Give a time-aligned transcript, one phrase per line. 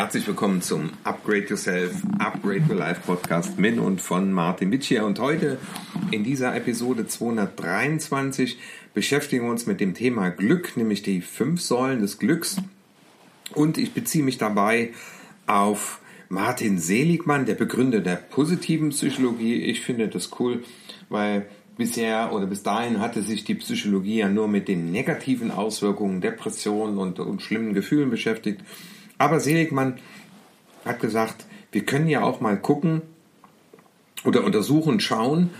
[0.00, 5.04] Herzlich willkommen zum Upgrade Yourself, Upgrade Your Life Podcast mit und von Martin Witsch hier.
[5.04, 5.58] Und heute
[6.10, 8.58] in dieser Episode 223
[8.94, 12.56] beschäftigen wir uns mit dem Thema Glück, nämlich die fünf Säulen des Glücks.
[13.54, 14.94] Und ich beziehe mich dabei
[15.46, 19.56] auf Martin Seligmann, der Begründer der positiven Psychologie.
[19.56, 20.64] Ich finde das cool,
[21.10, 21.44] weil
[21.76, 26.96] bisher oder bis dahin hatte sich die Psychologie ja nur mit den negativen Auswirkungen, Depressionen
[26.96, 28.62] und, und schlimmen Gefühlen beschäftigt.
[29.20, 29.98] Aber Seligmann
[30.82, 33.02] hat gesagt, wir können ja auch mal gucken
[34.24, 35.50] oder untersuchen, schauen,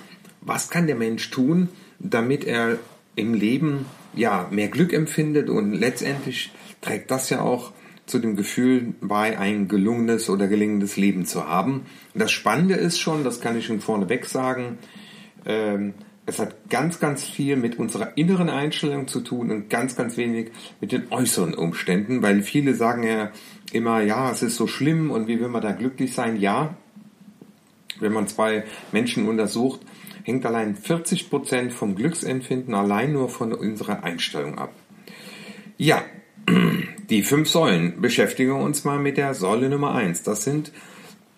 [0.41, 2.79] was kann der Mensch tun, damit er
[3.17, 7.73] im Leben ja mehr Glück empfindet und letztendlich trägt das ja auch
[8.07, 11.85] zu dem Gefühl bei, ein gelungenes oder gelingendes Leben zu haben.
[12.15, 14.79] Und das Spannende ist schon, das kann ich schon vorneweg sagen,
[15.45, 15.93] ähm,
[16.30, 20.52] es hat ganz, ganz viel mit unserer inneren Einstellung zu tun und ganz, ganz wenig
[20.80, 23.32] mit den äußeren Umständen, weil viele sagen ja
[23.73, 26.40] immer, ja, es ist so schlimm und wie will man da glücklich sein?
[26.40, 26.77] Ja,
[27.99, 29.80] wenn man zwei Menschen untersucht,
[30.23, 34.73] hängt allein 40 Prozent vom Glücksempfinden allein nur von unserer Einstellung ab.
[35.79, 36.05] Ja,
[37.10, 40.23] die fünf Säulen beschäftigen wir uns mal mit der Säule Nummer eins.
[40.23, 40.71] Das sind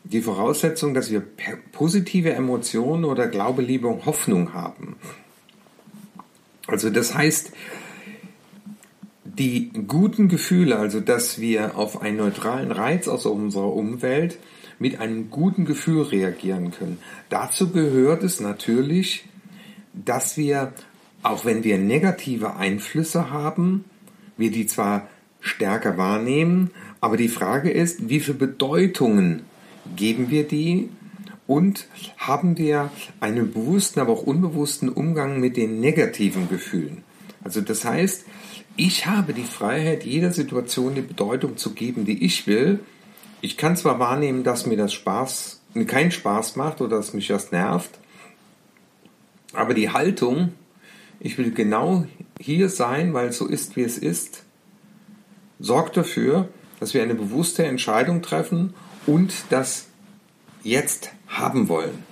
[0.04, 1.22] die Voraussetzung, dass wir
[1.72, 4.96] positive Emotionen oder Glaube, Liebe und Hoffnung haben.
[6.66, 7.52] Also das heißt,
[9.24, 14.38] die guten Gefühle, also dass wir auf einen neutralen Reiz aus unserer Umwelt
[14.78, 16.98] mit einem guten Gefühl reagieren können.
[17.28, 19.24] Dazu gehört es natürlich,
[19.94, 20.72] dass wir,
[21.22, 23.84] auch wenn wir negative Einflüsse haben,
[24.36, 25.08] wir die zwar
[25.40, 29.42] stärker wahrnehmen, aber die Frage ist, wie viele Bedeutungen
[29.96, 30.90] geben wir die
[31.46, 37.02] und haben wir einen bewussten, aber auch unbewussten Umgang mit den negativen Gefühlen.
[37.44, 38.24] Also das heißt,
[38.76, 42.80] ich habe die Freiheit, jeder Situation die Bedeutung zu geben, die ich will.
[43.40, 47.50] Ich kann zwar wahrnehmen, dass mir das Spaß, keinen Spaß macht oder dass mich das
[47.50, 47.98] nervt,
[49.52, 50.52] aber die Haltung,
[51.20, 52.06] ich will genau
[52.40, 54.44] hier sein, weil es so ist, wie es ist,
[55.60, 56.48] sorgt dafür,
[56.80, 58.74] dass wir eine bewusste Entscheidung treffen
[59.06, 59.86] und das
[60.62, 62.04] jetzt haben wollen.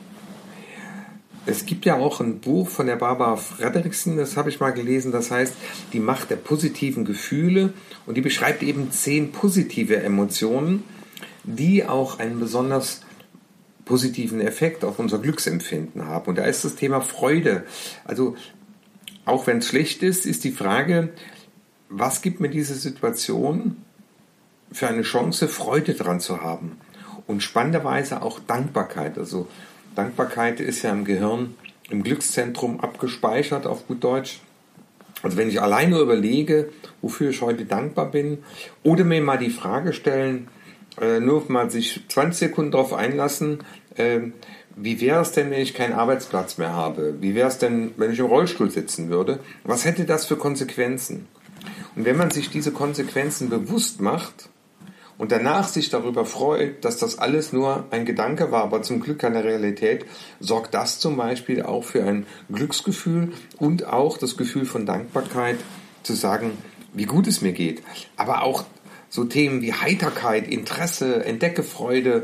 [1.47, 5.11] Es gibt ja auch ein Buch von der Barbara Fredrickson, das habe ich mal gelesen,
[5.11, 5.55] das heißt
[5.93, 7.73] Die Macht der positiven Gefühle
[8.07, 10.85] und die beschreibt eben zehn positive Emotionen,
[11.45, 13.01] die auch einen besonders
[13.87, 16.29] positiven Effekt auf unser Glücksempfinden haben.
[16.29, 17.65] Und da ist das Thema Freude.
[18.05, 18.37] Also
[19.25, 21.09] auch wenn es schlecht ist, ist die Frage,
[21.89, 23.79] was gibt mir diese Situation
[24.73, 26.79] für eine Chance, Freude dran zu haben.
[27.27, 29.19] Und spannenderweise auch Dankbarkeit.
[29.19, 29.49] Also
[29.95, 31.55] Dankbarkeit ist ja im Gehirn,
[31.91, 34.41] im Glückszentrum abgespeichert auf gut Deutsch.
[35.23, 36.71] Also wenn ich alleine überlege,
[37.03, 38.39] wofür ich heute dankbar bin,
[38.83, 40.49] oder mir mal die Frage stellen,
[41.01, 43.59] äh, nur mal sich 20 Sekunden darauf einlassen,
[43.97, 44.21] äh,
[44.77, 47.17] wie wäre es denn, wenn ich keinen Arbeitsplatz mehr habe?
[47.21, 49.41] Wie wäre es denn, wenn ich im Rollstuhl sitzen würde?
[49.65, 51.27] Was hätte das für Konsequenzen?
[51.97, 54.49] Und wenn man sich diese Konsequenzen bewusst macht,
[55.21, 59.19] und danach sich darüber freut, dass das alles nur ein Gedanke war, aber zum Glück
[59.19, 60.07] keine Realität,
[60.41, 65.59] sorgt das zum Beispiel auch für ein Glücksgefühl und auch das Gefühl von Dankbarkeit
[66.05, 66.53] zu sagen,
[66.95, 67.83] wie gut es mir geht.
[68.17, 68.65] Aber auch
[69.11, 72.23] so Themen wie Heiterkeit, Interesse, Entdeckefreude,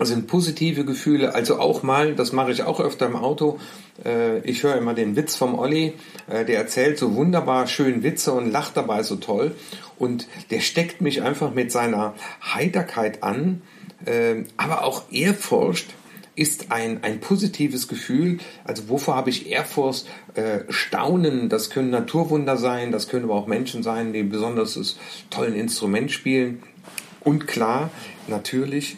[0.00, 3.58] sind positive Gefühle, also auch mal, das mache ich auch öfter im Auto,
[4.04, 5.94] äh, ich höre immer den Witz vom Olli,
[6.28, 9.54] äh, der erzählt so wunderbar schön Witze und lacht dabei so toll
[9.98, 13.62] und der steckt mich einfach mit seiner Heiterkeit an,
[14.04, 15.94] äh, aber auch Ehrfurcht
[16.36, 18.38] ist ein, ein positives Gefühl.
[18.64, 20.06] Also wovor habe ich Ehrfurcht?
[20.34, 24.96] Äh, Staunen, das können Naturwunder sein, das können aber auch Menschen sein, die besonders
[25.30, 26.62] tollen Instrument spielen.
[27.20, 27.90] Und klar,
[28.26, 28.96] natürlich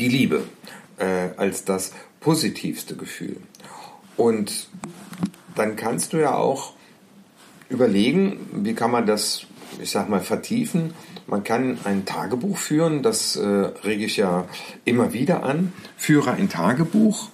[0.00, 0.42] die Liebe
[0.98, 3.36] äh, als das positivste Gefühl.
[4.16, 4.68] Und
[5.54, 6.72] dann kannst du ja auch
[7.68, 9.46] überlegen, wie kann man das,
[9.80, 10.94] ich sag mal, vertiefen.
[11.26, 14.46] Man kann ein Tagebuch führen, das äh, rege ich ja
[14.84, 15.72] immer wieder an.
[15.96, 17.28] Führe ein Tagebuch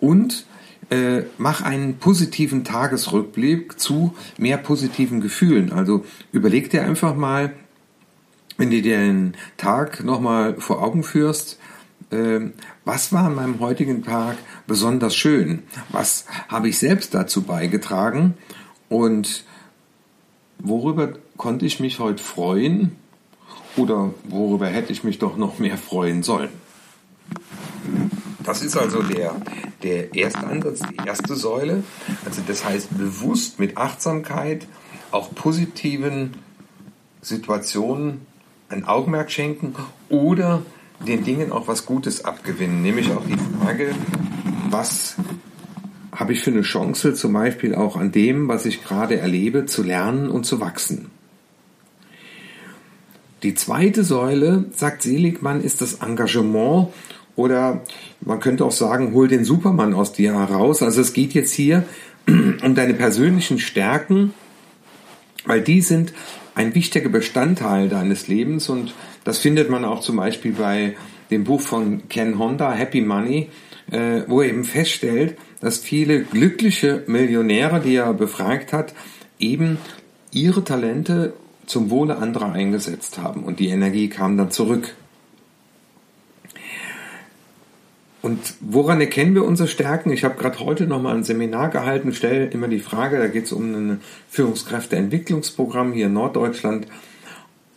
[0.00, 0.46] und
[0.90, 5.72] äh, mach einen positiven Tagesrückblick zu mehr positiven Gefühlen.
[5.72, 7.52] Also überleg dir einfach mal,
[8.56, 11.58] wenn du dir den Tag nochmal vor Augen führst,
[12.84, 14.36] was war an meinem heutigen Tag
[14.66, 15.62] besonders schön?
[15.90, 18.34] Was habe ich selbst dazu beigetragen?
[18.88, 19.44] Und
[20.58, 22.96] worüber konnte ich mich heute freuen?
[23.76, 26.50] Oder worüber hätte ich mich doch noch mehr freuen sollen?
[28.42, 29.34] Das ist also der,
[29.82, 31.82] der erste Ansatz, die erste Säule.
[32.26, 34.66] Also das heißt bewusst mit Achtsamkeit
[35.12, 36.34] auch positiven
[37.22, 38.26] Situationen
[38.68, 39.74] ein Augenmerk schenken
[40.08, 40.62] oder
[41.06, 42.82] den Dingen auch was Gutes abgewinnen.
[42.82, 43.94] Nämlich auch die Frage,
[44.70, 45.16] was
[46.14, 49.82] habe ich für eine Chance, zum Beispiel auch an dem, was ich gerade erlebe, zu
[49.82, 51.10] lernen und zu wachsen.
[53.42, 56.88] Die zweite Säule, sagt Seligmann, ist das Engagement
[57.34, 57.82] oder
[58.20, 60.82] man könnte auch sagen, hol den Supermann aus dir heraus.
[60.82, 61.84] Also es geht jetzt hier
[62.28, 64.32] um deine persönlichen Stärken,
[65.44, 66.12] weil die sind
[66.54, 68.94] ein wichtiger Bestandteil deines Lebens und
[69.24, 70.96] das findet man auch zum Beispiel bei
[71.30, 73.48] dem Buch von Ken Honda, Happy Money,
[73.90, 78.94] äh, wo er eben feststellt, dass viele glückliche Millionäre, die er befragt hat,
[79.38, 79.78] eben
[80.32, 81.34] ihre Talente
[81.66, 84.94] zum Wohle anderer eingesetzt haben und die Energie kam dann zurück.
[88.22, 90.12] Und woran erkennen wir unsere Stärken?
[90.12, 93.52] Ich habe gerade heute nochmal ein Seminar gehalten, stelle immer die Frage, da geht es
[93.52, 96.86] um ein Führungskräfteentwicklungsprogramm hier in Norddeutschland.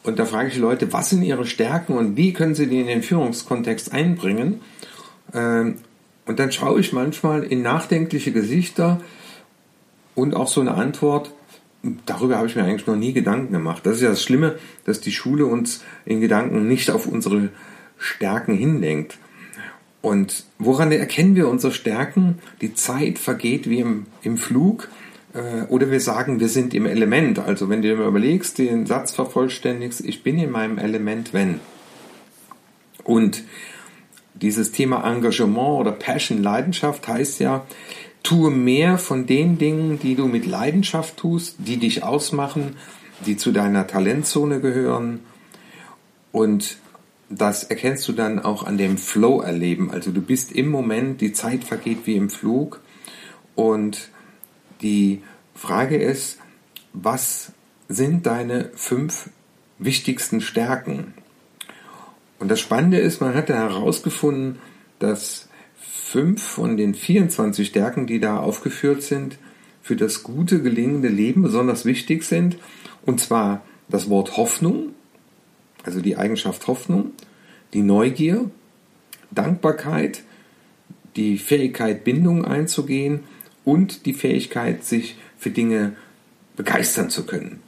[0.06, 2.80] Und da frage ich die Leute, was sind ihre Stärken und wie können sie die
[2.80, 4.62] in den Führungskontext einbringen?
[5.34, 5.80] Ähm,
[6.28, 9.02] und dann schaue ich manchmal in nachdenkliche Gesichter
[10.14, 11.32] und auch so eine Antwort,
[12.06, 13.86] darüber habe ich mir eigentlich noch nie Gedanken gemacht.
[13.86, 17.50] Das ist ja das Schlimme, dass die Schule uns in Gedanken nicht auf unsere
[17.98, 19.18] Stärken hinlenkt.
[20.02, 22.38] Und woran erkennen wir unsere Stärken?
[22.62, 24.88] Die Zeit vergeht wie im, im Flug.
[25.36, 27.40] Äh, oder wir sagen, wir sind im Element.
[27.40, 31.60] Also wenn du dir überlegst, den Satz vervollständigst, ich bin in meinem Element, wenn.
[33.04, 33.44] Und
[34.34, 37.66] dieses Thema Engagement oder Passion, Leidenschaft heißt ja,
[38.24, 42.76] tue mehr von den Dingen, die du mit Leidenschaft tust, die dich ausmachen,
[43.26, 45.20] die zu deiner Talentzone gehören.
[46.32, 46.78] Und
[47.30, 49.92] das erkennst du dann auch an dem Flow-Erleben.
[49.92, 52.82] Also du bist im Moment, die Zeit vergeht wie im Flug.
[53.54, 54.10] Und
[54.86, 55.24] die
[55.56, 56.38] Frage ist,
[56.94, 57.54] was
[57.90, 59.32] sind deine fünf
[59.80, 61.16] wichtigsten Stärken?
[62.38, 64.60] Und das Spannende ist, man hat herausgefunden,
[65.00, 65.50] dass
[65.80, 69.40] fünf von den 24 Stärken, die da aufgeführt sind,
[69.82, 72.58] für das gute, gelingende Leben besonders wichtig sind.
[73.08, 74.94] Und zwar das Wort Hoffnung,
[75.84, 77.12] also die Eigenschaft Hoffnung,
[77.74, 78.52] die Neugier,
[79.32, 80.22] Dankbarkeit,
[81.16, 83.22] die Fähigkeit, Bindung einzugehen
[83.66, 85.96] und die Fähigkeit, sich für Dinge
[86.56, 87.60] begeistern zu können.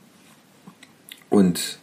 [1.30, 1.80] Und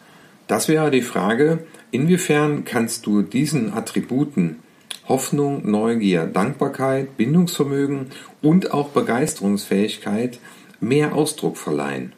[0.47, 1.59] das wäre die Frage,
[1.91, 4.59] inwiefern kannst du diesen Attributen
[5.07, 8.07] Hoffnung, Neugier, Dankbarkeit, Bindungsvermögen
[8.41, 10.39] und auch Begeisterungsfähigkeit
[10.79, 12.13] mehr Ausdruck verleihen.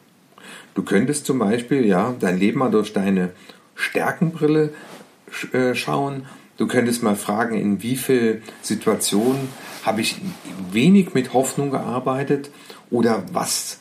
[0.74, 3.30] Du könntest zum Beispiel ja dein Leben mal durch deine
[3.74, 4.72] Stärkenbrille
[5.52, 6.26] äh, schauen.
[6.58, 9.48] Du könntest mal fragen, in wie vielen Situationen
[9.84, 10.16] habe ich
[10.72, 12.50] wenig mit Hoffnung gearbeitet
[12.90, 13.78] oder was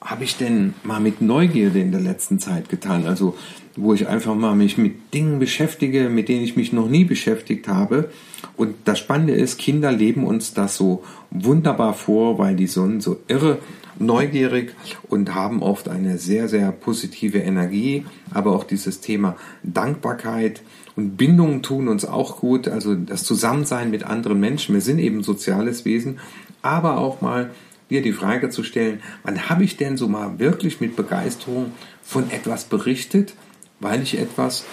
[0.00, 3.06] habe ich denn mal mit Neugierde in der letzten Zeit getan?
[3.06, 3.36] Also
[3.76, 7.68] wo ich einfach mal mich mit Dingen beschäftige, mit denen ich mich noch nie beschäftigt
[7.68, 8.10] habe.
[8.56, 13.20] Und das Spannende ist, Kinder leben uns das so wunderbar vor, weil die sind so
[13.28, 13.58] irre
[13.98, 14.74] neugierig
[15.08, 18.06] und haben oft eine sehr, sehr positive Energie.
[18.32, 20.62] Aber auch dieses Thema Dankbarkeit
[20.96, 22.68] und Bindungen tun uns auch gut.
[22.68, 24.74] Also das Zusammensein mit anderen Menschen.
[24.74, 26.18] Wir sind eben soziales Wesen.
[26.62, 27.50] Aber auch mal
[27.90, 32.30] dir die Frage zu stellen, wann habe ich denn so mal wirklich mit Begeisterung von
[32.30, 33.34] etwas berichtet,
[33.78, 34.64] weil ich etwas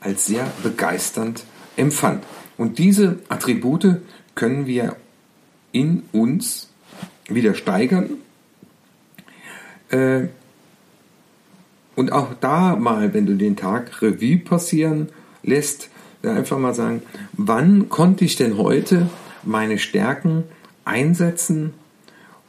[0.00, 1.44] als sehr begeisternd
[1.76, 2.22] empfand.
[2.56, 4.02] Und diese Attribute
[4.34, 4.96] können wir
[5.72, 6.68] in uns
[7.28, 8.10] wieder steigern
[9.88, 10.28] äh,
[11.96, 15.08] und auch da mal, wenn du den Tag Revue passieren
[15.44, 15.90] lässt,
[16.22, 17.02] einfach mal sagen,
[17.34, 19.08] wann konnte ich denn heute
[19.42, 20.44] meine Stärken
[20.84, 21.74] einsetzen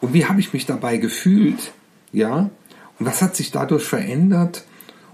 [0.01, 1.73] und wie habe ich mich dabei gefühlt,
[2.11, 2.49] ja?
[2.97, 4.63] Und was hat sich dadurch verändert?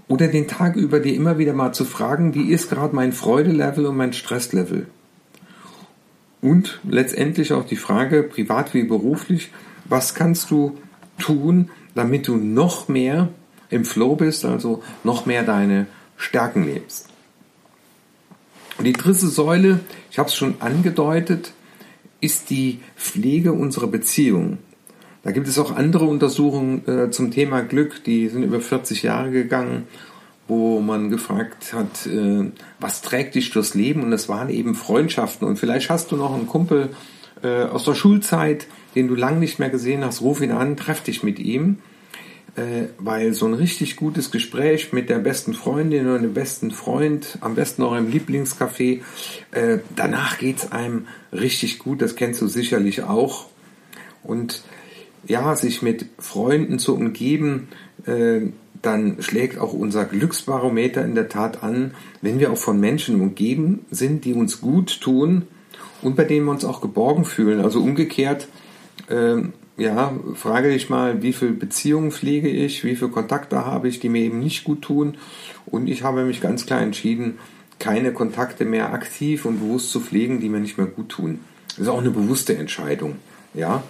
[0.06, 3.86] Oder den Tag über dir immer wieder mal zu fragen, wie ist gerade mein Freudelevel
[3.86, 4.86] und mein Stresslevel?
[6.40, 9.50] Und letztendlich auch die Frage, privat wie beruflich,
[9.84, 10.76] was kannst du
[11.18, 13.28] tun, damit du noch mehr
[13.70, 15.86] im Flow bist, also noch mehr deine
[16.16, 17.08] Stärken lebst.
[18.82, 19.78] Und die dritte Säule,
[20.10, 21.52] ich habe es schon angedeutet,
[22.20, 24.58] ist die Pflege unserer Beziehung.
[25.22, 29.30] Da gibt es auch andere Untersuchungen äh, zum Thema Glück, die sind über 40 Jahre
[29.30, 29.86] gegangen,
[30.48, 34.02] wo man gefragt hat, äh, was trägt dich durchs Leben?
[34.02, 35.46] Und das waren eben Freundschaften.
[35.46, 36.88] Und vielleicht hast du noch einen Kumpel
[37.44, 41.04] äh, aus der Schulzeit, den du lang nicht mehr gesehen hast, ruf ihn an, treff
[41.04, 41.78] dich mit ihm.
[42.54, 47.38] Äh, weil so ein richtig gutes Gespräch mit der besten Freundin oder dem besten Freund,
[47.40, 49.00] am besten auch im Lieblingscafé,
[49.52, 53.46] äh, danach geht's einem richtig gut, das kennst du sicherlich auch.
[54.22, 54.64] Und
[55.26, 57.68] ja, sich mit Freunden zu umgeben,
[58.04, 58.42] äh,
[58.82, 63.86] dann schlägt auch unser Glücksbarometer in der Tat an, wenn wir auch von Menschen umgeben
[63.90, 65.46] sind, die uns gut tun
[66.02, 67.60] und bei denen wir uns auch geborgen fühlen.
[67.60, 68.48] Also umgekehrt,
[69.08, 69.36] äh,
[69.76, 74.08] ja, frage dich mal, wie viele Beziehungen pflege ich, wie viele Kontakte habe ich, die
[74.08, 75.16] mir eben nicht gut tun.
[75.66, 77.38] Und ich habe mich ganz klar entschieden,
[77.78, 81.40] keine Kontakte mehr aktiv und bewusst zu pflegen, die mir nicht mehr gut tun.
[81.68, 83.16] Das ist auch eine bewusste Entscheidung.
[83.54, 83.82] Ja.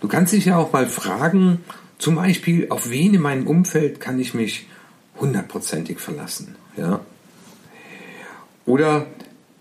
[0.00, 1.60] Du kannst dich ja auch mal fragen,
[1.98, 4.66] zum Beispiel, auf wen in meinem Umfeld kann ich mich
[5.20, 6.56] hundertprozentig verlassen?
[6.76, 7.00] Ja.
[8.66, 9.06] Oder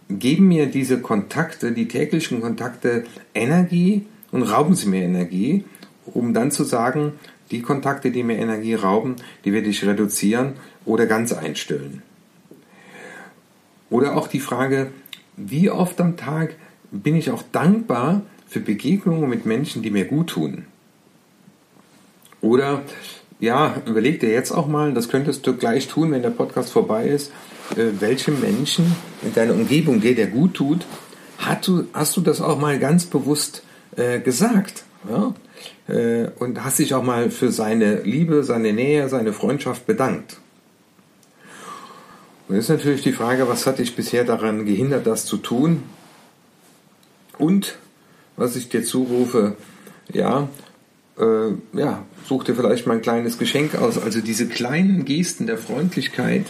[0.09, 4.05] geben mir diese Kontakte, die täglichen Kontakte Energie
[4.36, 5.63] und rauben sie mir Energie,
[6.06, 7.13] um dann zu sagen,
[7.51, 9.15] die Kontakte, die mir Energie rauben,
[9.46, 12.04] die werde ich reduzieren oder ganz einstellen.
[13.89, 14.92] Oder auch die Frage,
[15.38, 16.56] wie oft am Tag
[16.92, 20.65] bin ich auch dankbar für Begegnungen mit Menschen, die mir gut tun.
[22.42, 22.82] Oder
[23.39, 27.08] ja, überleg dir jetzt auch mal, das könntest du gleich tun, wenn der Podcast vorbei
[27.08, 27.32] ist,
[27.77, 30.86] äh, welche Menschen in deiner Umgebung dir der gut tut,
[31.38, 33.62] hast du, hast du das auch mal ganz bewusst
[33.95, 34.83] äh, gesagt.
[35.09, 35.33] Ja?
[35.87, 40.37] Äh, und hast dich auch mal für seine Liebe, seine Nähe, seine Freundschaft bedankt.
[42.47, 45.83] Und jetzt ist natürlich die Frage, was hat dich bisher daran gehindert, das zu tun?
[47.37, 47.77] Und
[48.37, 49.55] was ich dir zurufe,
[50.11, 50.47] ja,
[51.17, 53.97] äh, ja, such dir vielleicht mal ein kleines Geschenk aus.
[53.97, 56.45] Also diese kleinen Gesten der Freundlichkeit,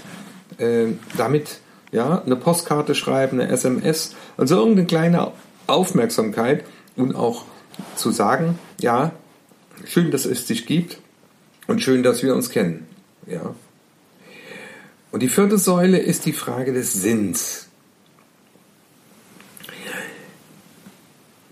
[0.58, 0.88] äh,
[1.18, 1.60] damit
[1.92, 5.32] ja, eine Postkarte schreiben, eine SMS, also irgendeine kleine
[5.68, 7.46] Aufmerksamkeit und auch
[7.96, 9.14] zu sagen, ja,
[9.86, 11.00] schön, dass es dich gibt
[11.68, 12.88] und schön, dass wir uns kennen.
[13.28, 13.56] Ja.
[15.12, 17.68] Und die vierte Säule ist die Frage des Sinns.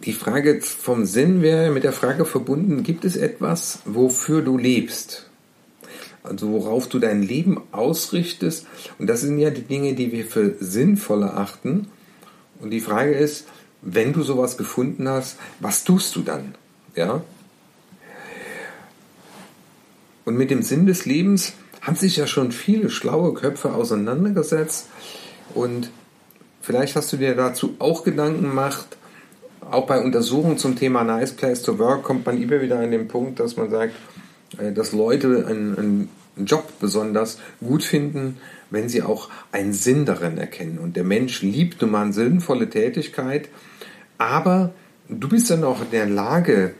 [0.04, 5.30] Die Frage vom Sinn wäre mit der Frage verbunden, gibt es etwas, wofür du lebst?
[6.24, 8.68] Also worauf du dein Leben ausrichtest.
[9.00, 11.88] Und das sind ja die Dinge, die wir für sinnvoll erachten.
[12.60, 13.46] Und die Frage ist,
[13.84, 16.56] wenn du sowas gefunden hast, was tust du dann?
[16.96, 17.22] Ja?
[20.26, 24.88] Und mit dem Sinn des Lebens haben sich ja schon viele schlaue Köpfe auseinandergesetzt
[25.54, 25.90] und
[26.62, 28.98] vielleicht hast du dir dazu auch Gedanken gemacht.
[29.60, 33.08] Auch bei Untersuchungen zum Thema Nice Place to Work kommt man immer wieder an den
[33.08, 33.96] Punkt, dass man sagt,
[34.58, 36.10] äh, dass Leute einen, einen
[36.46, 38.38] Job besonders gut finden,
[38.70, 40.80] wenn sie auch einen Sinn darin erkennen.
[40.80, 43.50] Und der Mensch liebt nun mal eine sinnvolle Tätigkeit,
[44.24, 44.74] aber
[45.10, 46.74] du bist dann auch in der Lage,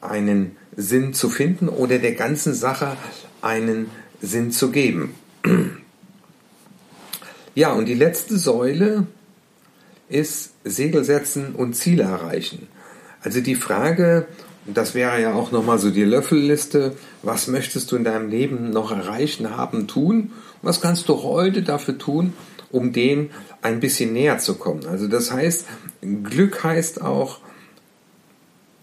[0.00, 2.96] einen Sinn zu finden oder der ganzen Sache
[3.42, 5.14] einen Sinn zu geben.
[7.56, 9.08] Ja, und die letzte Säule
[10.08, 12.68] ist Segel setzen und Ziele erreichen.
[13.22, 14.28] Also die Frage,
[14.66, 16.94] das wäre ja auch nochmal so die Löffelliste,
[17.24, 20.30] was möchtest du in deinem Leben noch erreichen, haben, tun?
[20.62, 22.34] Was kannst du heute dafür tun,
[22.70, 23.30] um dem
[23.62, 24.86] ein bisschen näher zu kommen?
[24.86, 25.66] Also das heißt,
[26.22, 27.38] Glück heißt auch,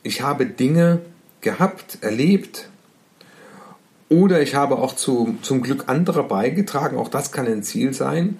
[0.03, 1.01] ich habe Dinge
[1.41, 2.69] gehabt, erlebt,
[4.09, 8.39] oder ich habe auch zu, zum Glück anderer beigetragen, auch das kann ein Ziel sein.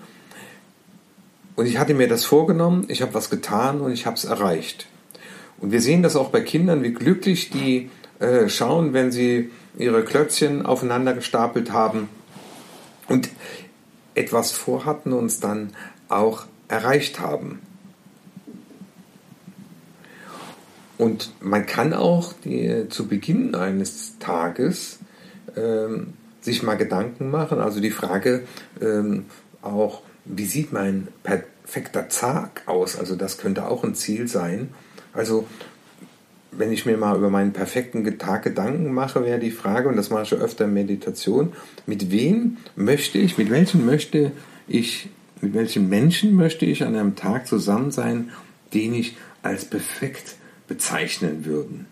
[1.56, 4.88] Und ich hatte mir das vorgenommen, ich habe was getan und ich habe es erreicht.
[5.60, 7.89] Und wir sehen das auch bei Kindern, wie glücklich die
[8.20, 12.10] äh, schauen, wenn sie ihre Klötzchen aufeinander gestapelt haben
[13.08, 13.30] und
[14.18, 15.72] etwas vorhatten und es dann
[16.10, 17.60] auch erreicht haben.
[20.98, 25.00] Und man kann auch die, zu Beginn eines Tages
[25.56, 27.60] ähm, sich mal Gedanken machen.
[27.60, 28.44] Also die Frage
[28.82, 29.26] ähm,
[29.62, 32.98] auch, wie sieht mein perfekter Tag aus?
[32.98, 34.70] Also das könnte auch ein Ziel sein.
[35.14, 35.48] Also
[36.51, 40.10] wenn ich mir mal über meinen perfekten Tag Gedanken mache, wäre die Frage, und das
[40.10, 41.54] mache ich öfter in Meditation,
[41.86, 44.32] mit wem möchte ich, mit welchen möchte
[44.68, 45.10] ich,
[45.42, 48.32] mit welchen Menschen möchte ich an einem Tag zusammen sein,
[48.74, 50.36] den ich als perfekt
[50.68, 51.86] bezeichnen würden.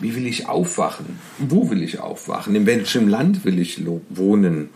[0.00, 1.18] Wie will ich aufwachen?
[1.38, 2.54] Wo will ich aufwachen?
[2.54, 4.70] In welchem Land will ich wohnen?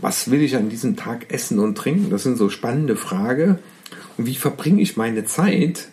[0.00, 2.10] Was will ich an diesem Tag essen und trinken?
[2.10, 3.58] Das sind so spannende Fragen.
[4.16, 5.88] Und wie verbringe ich meine Zeit?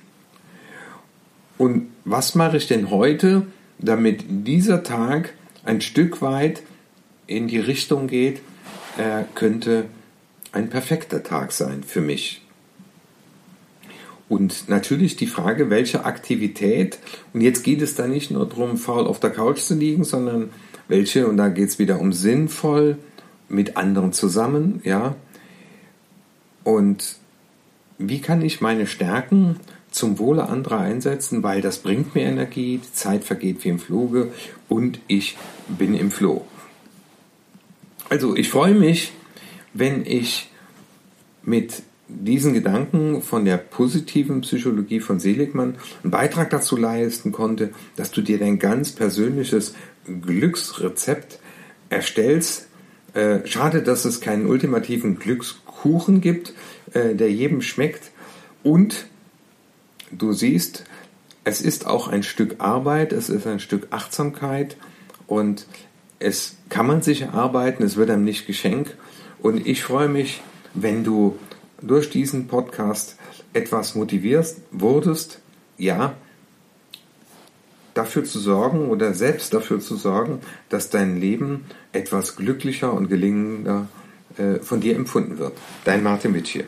[1.60, 3.46] Und was mache ich denn heute,
[3.80, 5.34] damit dieser Tag
[5.66, 6.64] ein Stück weit
[7.28, 8.42] in die Richtung geht,
[8.98, 9.86] er könnte
[10.54, 12.42] ein perfekter Tag sein für mich.
[14.30, 16.98] Und natürlich die Frage, welche Aktivität,
[17.34, 20.52] und jetzt geht es da nicht nur darum, faul auf der Couch zu liegen, sondern
[20.88, 22.98] welche, und da geht es wieder um sinnvoll,
[23.50, 25.16] mit anderen zusammen, ja.
[26.64, 27.18] Und
[27.98, 29.58] wie kann ich meine Stärken
[29.92, 34.32] zum Wohle anderer einsetzen, weil das bringt mir Energie, die Zeit vergeht wie im Fluge
[34.68, 36.46] und ich bin im Floh.
[38.10, 39.12] Also ich freue mich,
[39.74, 40.50] wenn ich
[41.44, 48.12] mit diesen Gedanken von der positiven Psychologie von Seligmann einen Beitrag dazu leisten konnte, dass
[48.12, 51.40] du dir dein ganz persönliches Glücksrezept
[51.90, 52.68] erstellst.
[53.14, 56.54] Äh, schade, dass es keinen ultimativen Glückskuchen gibt,
[56.94, 58.12] äh, der jedem schmeckt.
[58.64, 59.06] Und
[60.12, 60.84] du siehst,
[61.44, 64.78] es ist auch ein Stück Arbeit, es ist ein Stück Achtsamkeit
[65.28, 65.66] und
[66.20, 68.96] es kann man sich erarbeiten, es wird einem nicht geschenkt.
[69.42, 70.42] Und ich freue mich,
[70.74, 71.38] wenn du
[71.82, 73.16] durch diesen Podcast
[73.54, 75.40] etwas motivierst wurdest,
[75.78, 76.14] ja,
[77.94, 80.40] dafür zu sorgen oder selbst dafür zu sorgen,
[80.70, 83.88] dass dein Leben etwas glücklicher und gelingender
[84.38, 85.54] äh, von dir empfunden wird.
[85.86, 86.68] Dein Martin Witsch hier.